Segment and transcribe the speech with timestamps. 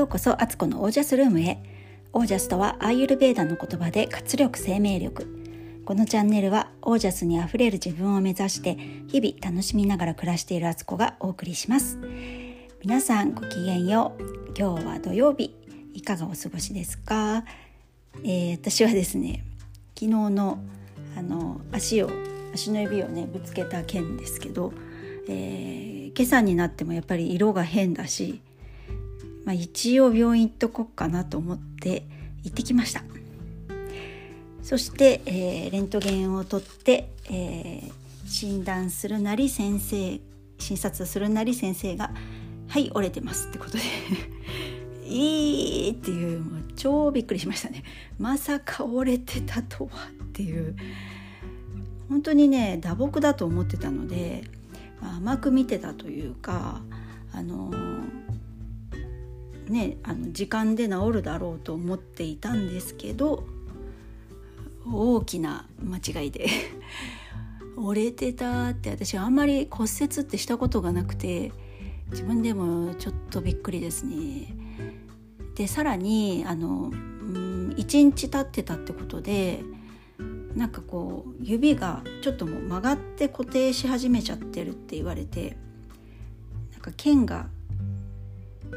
[0.00, 1.58] ようこそアツコのオージャスルームへ。
[2.14, 5.82] オージャスとはアーユルベーダの言葉で活力生命力。
[5.84, 8.78] このチャンネルはオージャスにあふれる自分を目指して
[9.08, 11.98] 日々楽しみながら暮らしているアツコがお送りします。
[12.82, 14.22] 皆さんごきげんよう。
[14.58, 15.54] 今日は土曜日。
[15.92, 17.44] いかがお過ごしですか、
[18.24, 19.44] えー、私はですね
[19.94, 20.60] 昨日の
[21.14, 22.10] あの足を
[22.54, 24.72] 足の指をねぶつけた件ですけど、
[25.28, 28.40] えー、今朝になってもやっぱり色が変だし
[29.50, 32.04] まあ、一応病院行っとこうかなと思って
[32.44, 33.02] 行ってきました。
[34.62, 40.20] そして、えー、レントゲンを取って、えー、診断するなり先生
[40.58, 42.12] 診察するなり先生が
[42.68, 43.82] 「はい折れてます」ってことで
[45.04, 47.82] いいっていうもう超びっくりしましたね。
[48.20, 50.76] まさか折れてたとはっていう。
[52.08, 54.44] 本当にね打撲だと思ってたので、
[55.00, 56.82] 甘く見てたというか
[57.32, 57.72] あの
[59.70, 63.44] ねあの時間で治るだろうと思っていたんですけど
[64.86, 66.48] 大きな間違いで
[67.76, 71.52] 折れてたって私あんまり骨折ってしたことがなくて
[72.10, 74.54] 自分でもちょっとびっくりですね。
[75.54, 79.62] でさらにあの、うん、1日経ってたってことで
[80.54, 85.56] なんかこう指がちょっともう曲がって固定し始めちゃってるって言われて
[86.72, 87.48] なんか剣が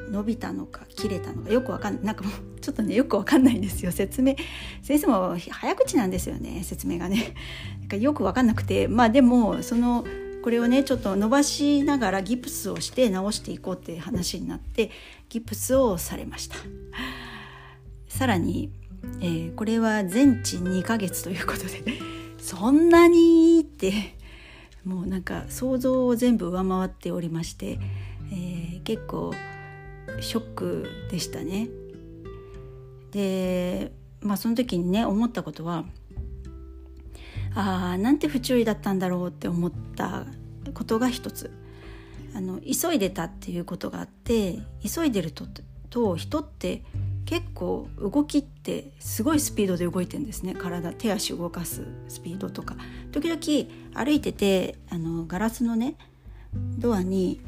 [0.09, 2.03] 伸びたのか切れたのかよくわかんない。
[2.03, 3.91] なんかもうちょっとねよくわかんないんですよ。
[3.93, 4.35] 説明
[4.81, 6.63] 先生も早口なんですよね。
[6.63, 7.33] 説明がね。
[7.81, 8.87] なんかよくわかんなくて。
[8.87, 10.05] まあでもその
[10.43, 14.91] これをねちょっと伸ばしながらギプスをして直していこうっていう話になって
[15.29, 16.57] ギプスをされました。
[18.07, 18.69] さらに、
[19.21, 21.83] えー、これは全治2ヶ月ということで。
[22.37, 24.23] そんなにって。
[24.85, 27.79] もうなんか想像を全部上回っておりまして、
[28.31, 29.33] えー、結構
[30.21, 31.69] ショックでしたね。
[33.11, 35.85] でまあその時にね思ったことは
[37.55, 40.25] ああなんて不注意だったんだろうって思った
[40.73, 41.51] ことが一つ。
[42.35, 45.45] あの急いでたっていうことがあって急いでると
[45.91, 46.81] と人って
[47.25, 50.55] 結構動きってすごいスピードで動いてるんですね。
[50.55, 52.75] 体手足動かすスピードとか。
[53.11, 55.95] 時々歩いててあのガラスのね
[56.53, 57.39] ドアに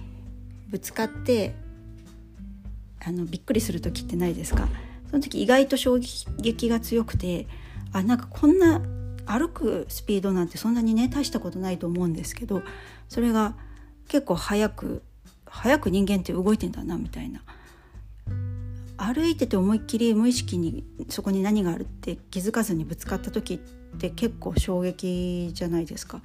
[0.69, 1.56] ぶつかって
[3.07, 4.67] あのびっくりする時ってないですか？
[5.09, 5.99] その時意外と衝
[6.41, 7.47] 撃が強くて
[7.91, 8.81] あなんかこんな
[9.25, 12.63] 歩くスピードなんてそんなにね大したことないと思うんですけど
[13.07, 13.55] それが
[14.07, 15.03] 結構速く
[15.45, 17.41] 速く人間って動いてんだなみたいな。
[18.97, 23.57] 歩いてて思いっきり無意識にそこに何があるって気づかずにぶつかった時っ
[23.97, 26.21] て結構衝撃じゃないですか。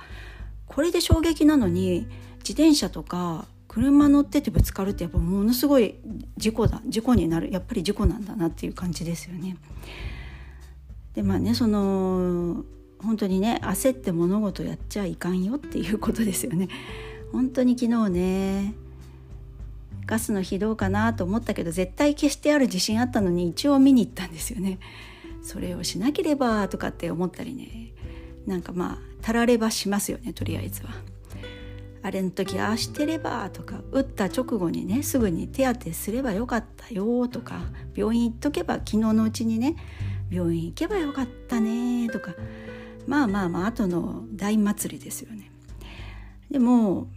[0.66, 2.06] これで衝撃なのに
[2.38, 5.94] 自転車とか車乗っててぶつかるってやっぱものすごい
[6.36, 9.56] 事故だ事故になるやっぱり事故なんだなっていう感じですよね。
[11.14, 12.64] でまあねその
[12.98, 16.68] 本当にね焦って物事やっちゃいかんよっていうことですよね。
[17.30, 18.74] 本当に昨日ね
[20.04, 24.80] ガスの火どうかなと思ったけど絶対消してある自信あったのに一応見に行ったんですよね。
[25.44, 27.92] それをしなければとかって思ったりね
[28.48, 30.90] なんかまあたらればしますよねとりあえずは。
[32.02, 37.60] あれの時ああしてればとか打った直後にねすぐに手当てすればよかったよとか
[37.94, 39.76] 病院行っとけば昨日のうちにね
[40.30, 42.34] 病院行けばよかったねとか
[43.06, 45.50] まあまあまあ後の大祭りですよね。
[46.50, 47.08] でも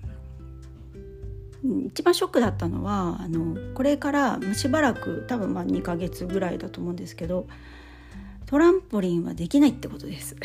[1.88, 7.48] 一番ショックだったのはあのこれからしばらく多分まあ2ヶ月ぐらいだと思うんですけど
[8.46, 10.36] トランポリンはできないってことです。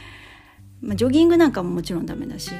[0.80, 2.52] まあ、ジョギングなんかももちろんダメだし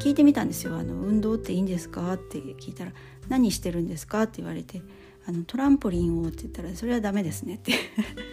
[0.00, 2.92] 聞いてみたんですよ「あの運動っていいんですか?」って聞いたら
[3.28, 4.82] 「何してるんですか?」って言われて
[5.26, 7.72] 「あのトランポリンを」って言ったら「それはダメですね」って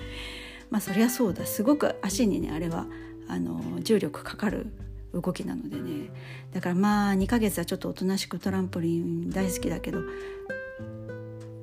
[0.70, 2.88] まあそりゃそうだすごく足にねあれは
[3.28, 4.68] あの重力かかる
[5.14, 6.10] 動きなのでね
[6.54, 10.04] だからまあ2ヶ月はちょっとおとなしくトランポリン大好きだけど我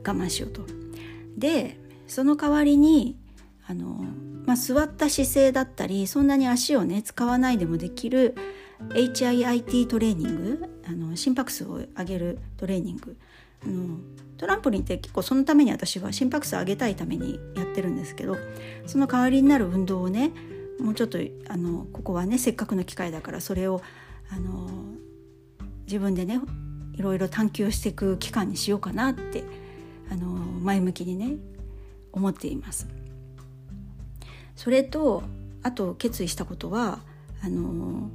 [0.04, 0.62] 慢しようと。
[1.36, 3.16] でその代わりに
[3.66, 4.04] あの、
[4.46, 8.34] まあ、座った姿勢だったりそんなに足をね使わないでもできる
[8.90, 13.16] HIIT トレーニングあの心拍数を上げるトレーニング
[13.64, 13.98] あの
[14.36, 18.36] トランポリンって結構そのために私は心拍数を上げたいためにやってるんですけど
[18.86, 20.30] その代わりになる運動をね
[20.78, 23.82] もうちょっとあのここはねせっかくの機会だからそれを
[24.30, 24.68] あの
[25.86, 26.40] 自分でね
[26.94, 29.42] いろいろ探求していく期間にしようかなって
[30.10, 31.36] あの前向きにね
[32.12, 32.88] 思っています。
[34.56, 35.22] それと
[35.62, 37.00] あと決意したことは
[37.42, 38.10] あの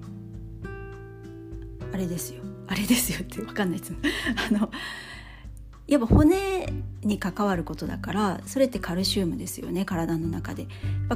[1.93, 3.93] あれですよあれですよって分かんないです
[4.49, 4.71] あの
[5.85, 10.67] やっぱ骨に関わることだからそれってカルシウムですよね体の中で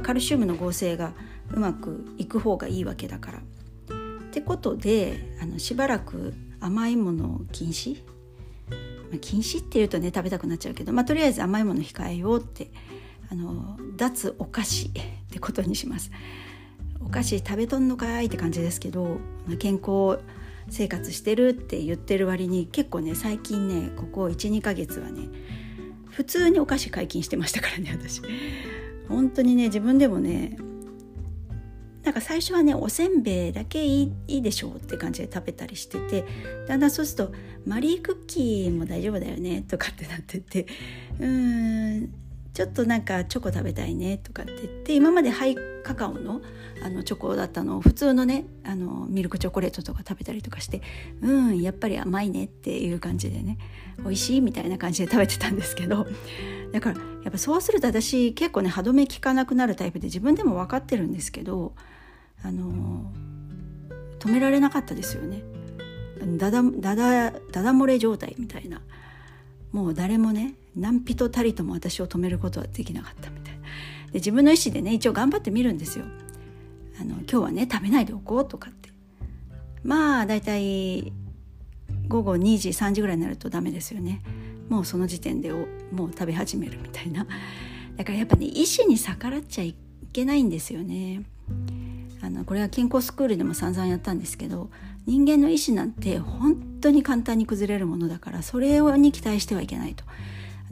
[0.02, 1.12] カルシウムの合成が
[1.52, 3.38] うまくいく方がいいわけだから。
[3.38, 8.04] ってことであのしばらく甘いものを禁止、
[9.10, 12.70] まあ、禁止っていうとね食べたくなっちゃうけど、まあ、とりあえず甘いもの控えようって
[13.30, 14.92] あの脱お菓子っ
[15.30, 16.10] てことにします。
[17.00, 19.18] お菓子食べとんのかいって感じですけど
[19.58, 20.20] 健康
[20.70, 25.28] 生活してるって言ってる割に結構ね最近ねここ12ヶ月はね
[26.10, 28.22] 普通にお菓子解禁してましたからね私。
[29.08, 30.58] 本当にね自分でもね
[32.04, 36.24] なんか最初はねおせんべいだけいいいいでしょうって感じで食べたりしてて
[36.66, 37.34] だんだんそうすると
[37.66, 40.66] マリークッキーも大丈夫だよねとかってなってて
[41.18, 42.14] うーん
[42.58, 46.40] ちょっとなんかチョコ食べたいねとかって言って今までハイカカオの
[46.82, 50.82] あのチョコだったのを普通のねあのミルクチョコレートとか食べたりとかして
[51.22, 53.58] うんやっぱり甘いねっていう感じでね
[53.98, 56.08] 美味しいみたいな感じで食べてたんですけど
[56.72, 61.74] だからやっぱそうすると私結構ね歯止め効かなくなるタイプで自分でも分かってるんですけど
[62.42, 63.12] あの
[64.18, 65.44] 止められなかったですよね。
[66.36, 68.80] だだだだだだ漏れ状態みたいな
[69.70, 73.60] もう誰もね何人たりとも私を止めることはできなかったみたいな。
[74.12, 76.04] で自分の意思でね一応頑張ってみるんですよ。
[77.00, 78.90] あの今日はね食べないでおこうとかって。
[79.82, 81.12] まあだいたい
[82.08, 84.22] 午後2時3時ぐらいになるとダメですよね。
[84.68, 87.26] もうその時点でもう食べ始めるみたいな。
[87.96, 89.74] だからやっぱね意思に逆らっちゃい
[90.12, 91.22] けないんですよね。
[92.20, 94.70] あのこれは健康スクールでも散々やったんですけど
[95.06, 100.04] 人間の意思なんて本当に簡単に崩れるものだからそれに期待してはいけないと。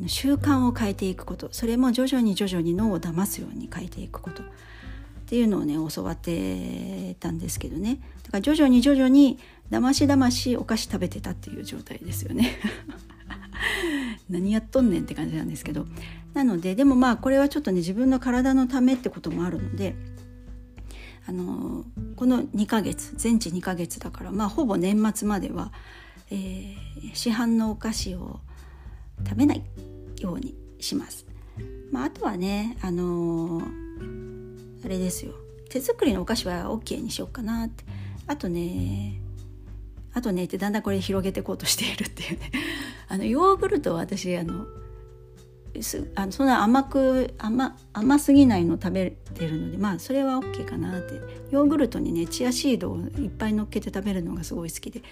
[0.06, 1.48] 習慣を変えていくこと。
[1.52, 4.43] それも徐々に徐々に脳を騙すように変えていくこと。
[4.43, 4.46] っ
[5.28, 7.98] ていうのをね教わってたんですけどね。
[8.25, 9.38] だから徐々に徐々に
[9.70, 12.58] だましだましお菓子食べてたっていう状態ですよね。
[14.31, 15.87] 何やっとんねんって感じなんですけど。
[16.34, 19.96] なのででもまあこれはちょっとね自分の体のためってこともあるので
[21.26, 21.84] あの
[22.14, 25.72] この2ヶ月全治2ヶ月だからまあほぼ年末までは、
[26.31, 28.40] えー、市販のお菓子を
[29.25, 29.63] 食べない
[30.19, 31.27] ようにします。
[31.91, 33.63] まあ、あとはねあの
[34.85, 35.33] あれですよ。
[35.69, 37.85] 手作りのお菓子は OK にしようかなって。
[38.27, 39.21] あとね
[40.13, 42.51] あとねってだんだんこれ広げていこうとしているっていうね。
[43.09, 44.67] あのヨーグルトは私あの
[46.14, 51.20] あそんな甘く甘甘すぎないの食べてるのでまあそれは OK かなって
[51.50, 55.02] ヨーグルトにねチアシードをいっぱい乗っけて食べるのがすごい好きで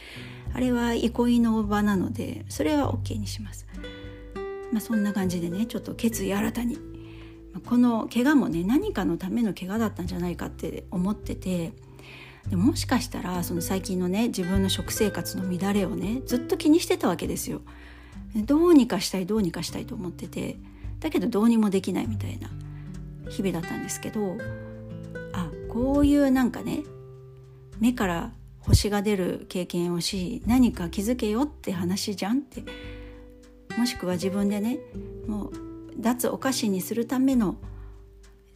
[0.52, 3.66] あれは憩いの場なのでそれは OK にします。
[4.72, 6.78] まあ、そんな感じでねちょっと決意新たに
[7.67, 11.72] この怪我もね何かのための怪我だったんじゃないかって思ってて
[12.49, 17.62] でもしかしたらその最近のね自分の食生活の乱れをねずっと気にしてたわけですよ。
[18.34, 20.56] どうにかしたいどうにかしたいと思ってて
[21.00, 22.50] だけどどうにもできないみたいな
[23.31, 24.36] 日々だったんですけど
[25.32, 26.82] あこういうなんかね
[27.81, 32.64] 目から星が出る経験をし何か気づけよって話じゃんって
[33.76, 34.78] もしくは自分でね
[35.26, 35.52] もう
[35.98, 37.56] 脱お菓子にするための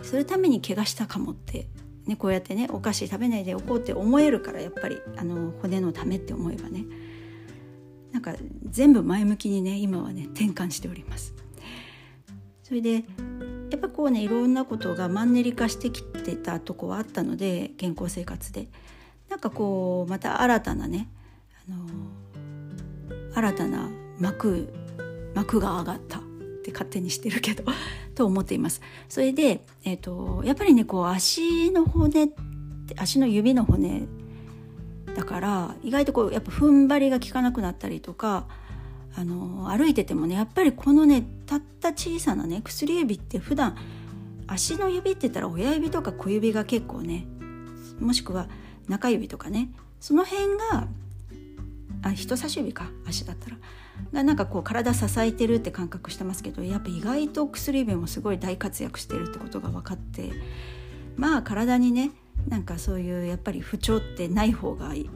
[0.03, 1.67] するために怪我したかもって、
[2.07, 6.85] ね、こうやってねお菓子食べないでおこうって思えるからやっぱりあの骨のためって思えばね
[8.13, 8.35] なんか
[8.65, 11.35] 全部前向きにね今はね転換しております。
[12.63, 13.05] それで
[13.71, 18.69] やっぱこうねいろんなことがマンネリ化してきてたとこはあったので健康生活で
[19.31, 21.09] なんかこうまた新たなね、
[21.67, 21.87] あの
[23.35, 24.73] 新たな幕
[25.35, 26.23] 幕が上がったっ
[26.63, 27.65] て勝手にしてるけど
[28.15, 28.81] と思っています。
[29.09, 32.31] それで、えーと、やっぱりねこう足の骨
[32.97, 34.03] 足の指の骨
[35.15, 38.47] だから意外とこうやっぱ踏ん張りが効かなくなったりとか
[39.15, 43.77] あの歩いててもねやっぱりこのねたった小さなね薬指って普段
[44.47, 47.27] 足の指って言ったら親指とか小指が結構ね
[48.01, 48.49] もしくは
[48.89, 50.89] 中指とかねその辺が
[52.03, 53.57] あ人差し指か足だったら
[54.13, 60.31] がなんかこう体支えてるって感覚してますけどやっぱ意外と薬指もすごい大活躍してるってことが分かって
[61.17, 62.13] まあ体にね
[62.47, 65.09] なんかそういうやっぱり不調ってない方がい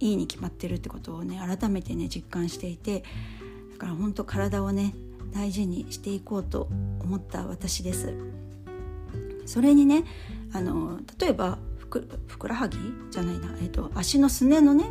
[0.00, 3.04] いに決まってるってことをね改めてね実感していて
[3.72, 4.94] だから本当体をね
[5.32, 6.68] 大事にしていこうと
[7.00, 8.14] 思った私です。
[9.46, 10.04] それにね
[10.52, 12.78] あの例えばふくふくらはぎ
[13.10, 14.84] じゃないな、えーと足のすねのね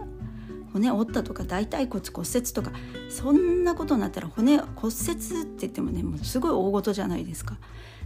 [0.73, 2.71] 骨折ったとか大腿骨骨折とか
[3.09, 7.57] そんなことになったら骨骨折って言ってもねもうすごい大事じゃないですか。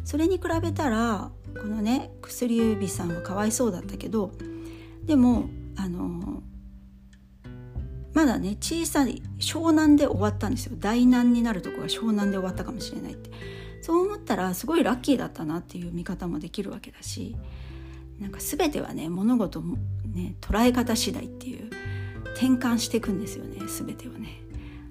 [0.04, 4.32] それに比べたらこのね薬指さんはかわいそうだったけど
[5.06, 6.42] でもあの
[8.14, 10.76] まだね小さい湘南で終わったんですよ。
[10.78, 13.32] 大難になるとこが湘南で終わったかもしれないって。
[13.82, 17.36] そう思ったらすごいラッキーだったなっていう見方もできるわけだし
[18.18, 21.70] なんか全てはね物事もね捉え方次第っていう
[22.34, 24.42] 転換していくんですよね全てをね。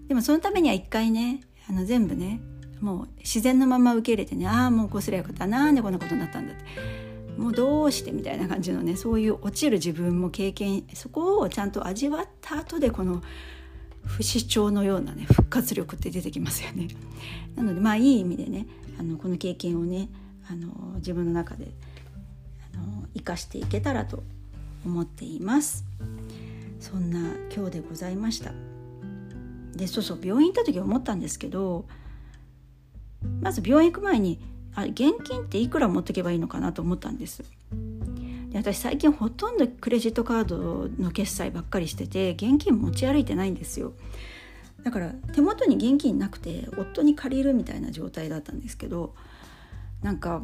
[0.08, 1.40] でもそのためには一回ね
[1.70, 2.42] あの全部ね
[2.82, 7.12] もう自然のまま受け入れてねああもうこうすりゃよかったなんでこんなことになったんだって。
[7.38, 13.22] もうどうしてみたいな感じのねそういう落ちる自分も経験そこをちゃんと味わった後でこの
[14.04, 16.88] 不死鳥のようなね復活力って出てきますよね。
[17.56, 18.66] なのでまあいい意味でね
[18.98, 20.08] あのこの経験をね
[20.50, 21.68] あの自分の中で
[22.74, 24.22] あの生かしていけたらと
[24.84, 25.84] 思っています。
[26.80, 27.20] そんな
[27.54, 28.52] 今日でございました。
[29.74, 31.86] でそうそう病院行った時思ったんですけど
[33.40, 34.40] まず病院行く前に
[34.74, 37.42] あ現金っていくら持っていけばいいのかなと思ったんです
[38.50, 43.92] で私最近ほとんどクレジットカードの決済ばっかりしてて現金持ち歩いてないんですよ
[44.82, 49.14] だから手元に現金なくて夫に借りるみたいな状態だったんですけど
[50.02, 50.42] なんか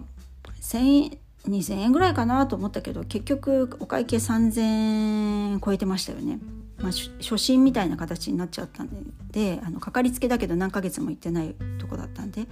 [0.61, 4.61] 1,000円2,000円ぐらいかなと思ったけど結局お会計3,000
[5.55, 6.39] 円超えてましたよね。
[6.81, 8.89] まあ、初診みたいな形になっちゃったん
[9.31, 12.47] であのかかりつけだけど何ヶ月も行ってないとこだったんで。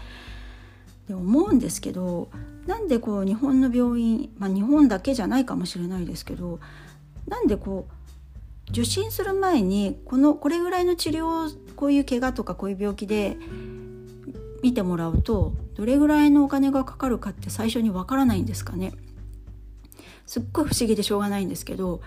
[1.08, 2.28] で思うんですけど
[2.66, 6.58] なんでこう日本の病院、まあ、日本だけじゃないかもしれないですけど
[7.28, 13.36] なんでこう受診する前にこのこれぐらいの治療をこういう怪我とかこういう病気で
[14.62, 18.92] 見てもらうとどれぐらいのお金がかかるかって最初にわからないんですかね。
[20.26, 22.00] すっごい不思議でしょうがないんですけど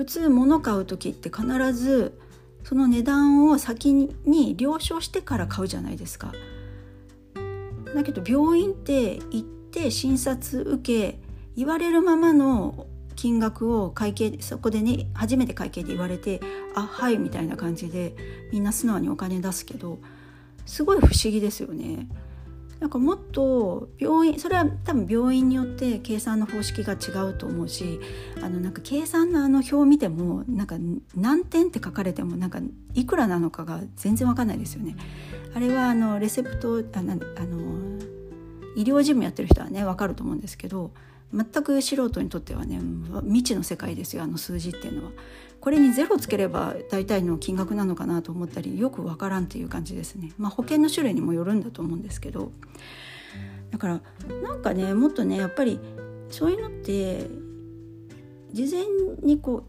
[0.00, 2.18] 普通物買う時って必ず
[2.64, 6.32] その値段を先に了承してから買うじゃないですか。
[7.94, 11.20] だけど病院って行って診察受け
[11.54, 16.40] 言われるままの金額を会計そこでね初めて会計で言われて
[16.74, 18.16] 「あはい」みたいな感じで
[18.52, 19.98] みんな素直にお金出すけど
[20.64, 22.08] すごい不思議ですよね。
[22.80, 28.00] なんかもっと病院それは多分病院によって計算の方式が違うと思うし
[28.42, 30.76] あのなんか計算のあの表を見てもなんか
[31.14, 32.60] 何点って書かれてもなんか
[32.94, 34.96] いくらなのかが全然わかんないですよね。
[35.54, 37.98] あれはあのレセプトあのあの
[38.76, 40.92] 医療事務やってる人はね分かると思うんですけど
[41.32, 42.80] 全く素人にとってはね
[43.22, 45.10] 未知の世界ですよあの数字っていうのは。
[45.60, 50.32] これにゼロつければ大体の金額なのかなと思ったりよくわからんっていう感じですね。
[50.38, 52.50] まあ、保険の種類にもよるんだと思うんですけど
[53.70, 54.00] だから
[54.42, 55.78] なんかねもっとねやっぱり
[56.30, 57.26] そういうのって
[58.52, 58.84] 事前
[59.22, 59.64] にこ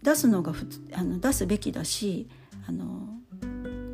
[0.00, 0.52] う出すのが
[0.92, 2.28] あの出すべきだし
[2.68, 3.08] あの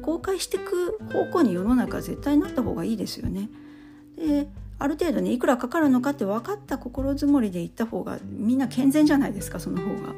[0.02, 3.50] 公開していく方向に世の中は絶対なった方がいいですよね。
[4.16, 4.48] で
[4.78, 10.14] ある程度ねいくらかかるのかって分かった心づもりで行った方がみんな健全じゃないですかその方が。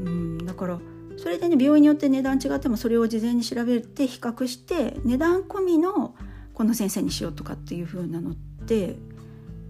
[0.00, 0.78] うんだから
[1.16, 6.14] それでね病院によって値段違ってもそれを事前に調べて比較して値段込みの
[6.54, 8.96] この先生にしようとかっていう風なのって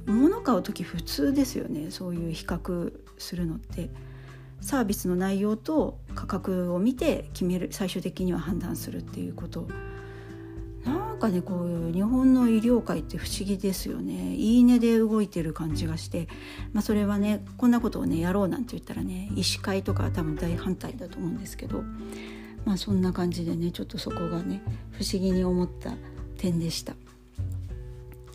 [0.07, 3.91] 物買う時普通ですよねそういう比較するのって
[4.61, 9.69] サービスの内容と価格を見て決める最終的には判断するっていうこと
[10.85, 16.29] なんかねこういう日本の医療界って不思議ですよねいいねで動いてる感じがして、
[16.73, 21.83] まあ、それはねこんなことをねやろうなんて言ったらね医師会とかは多分大反対だと思うんですけど
[22.65, 25.95] まあそんな感じでねちょっとそこがね不思議に思った
[26.37, 26.95] 点でした。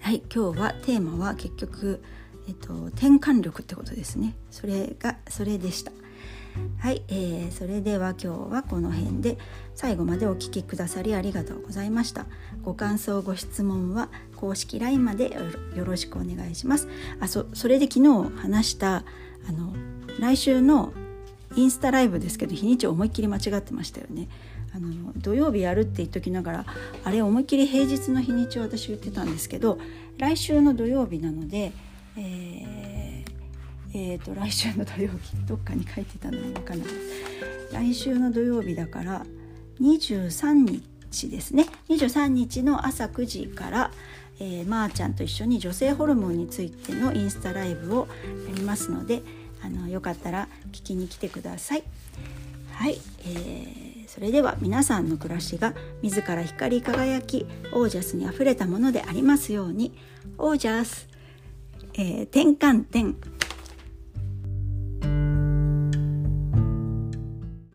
[0.01, 2.03] はい今日はテーマは結局、
[2.49, 5.93] えっと、転換力ってことですねそれがそれでした。
[6.79, 9.37] はい、えー、それでは今日はこの辺で
[9.73, 12.25] 最後までお聴きくださりありがとうございました。
[12.61, 15.37] ご感想ご質問は公式 LINE まで
[15.75, 16.87] よろしくお願いします。
[17.19, 19.05] あそそれで昨日話した
[19.47, 19.73] あの
[20.19, 20.93] 来週の
[21.55, 24.27] インスタライブですけど日にち思いっきり間違ってましたよね。
[24.75, 26.65] あの土曜日やるって言っときながら
[27.03, 29.77] あれ思いっきり平日の日にちを私言ってたんですけど
[30.17, 31.71] 来週の土曜日なので、
[32.17, 32.92] えー
[33.95, 36.87] えーと、来週の土曜日どっかに書いてたのは分かんない。
[37.71, 39.25] 来週の土曜日だから
[39.79, 40.81] 23
[41.11, 41.67] 日ですね。
[41.89, 43.91] 23日の朝9時から、
[44.39, 48.07] えー、まー、ちゃんと一緒に女性ホルモンについてのインスタライブを
[48.47, 49.21] やりますので
[49.63, 51.83] あのよかったら聞きに来てください。
[52.71, 59.93] はい、えー、それでは皆さんの暮らしが自ら光り輝きオージャスにあふれたものでありますように。
[60.37, 61.07] オージャス、
[61.93, 63.15] えー、転換点。